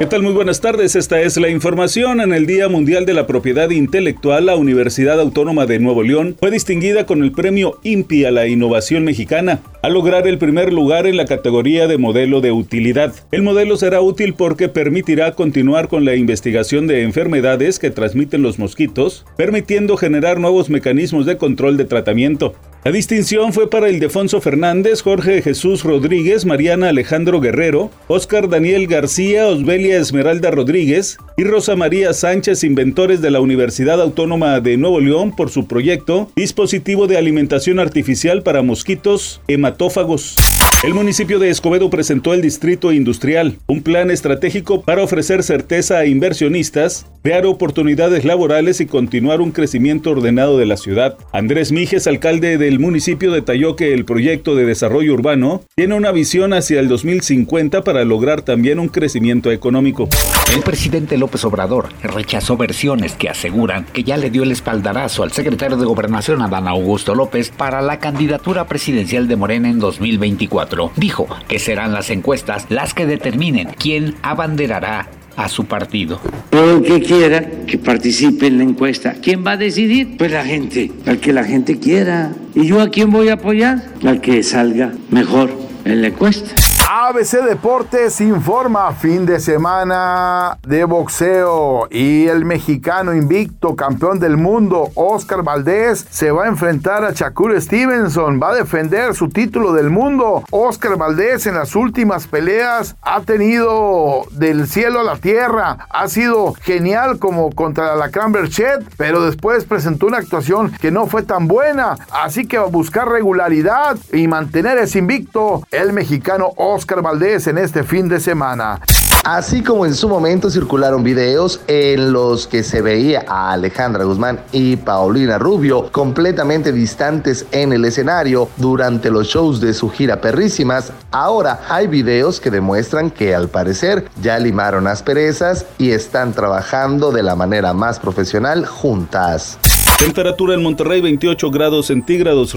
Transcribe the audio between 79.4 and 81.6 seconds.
va a decidir? Pues la gente, al que la